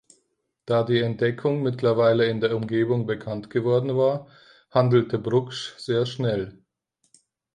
[0.65, 4.27] Da die Entdeckung mittlerweile in der Umgebung bekannt geworden war,
[4.71, 6.57] handelte Brugsch sehr schnell.